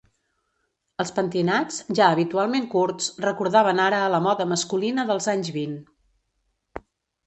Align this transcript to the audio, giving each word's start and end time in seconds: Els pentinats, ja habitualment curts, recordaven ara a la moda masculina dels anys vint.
Els 1.03 1.11
pentinats, 1.17 1.77
ja 2.01 2.07
habitualment 2.15 2.67
curts, 2.73 3.13
recordaven 3.29 3.85
ara 3.87 4.03
a 4.09 4.11
la 4.17 4.25
moda 4.31 4.51
masculina 4.57 5.09
dels 5.15 5.33
anys 5.39 5.57
vint. 5.63 5.81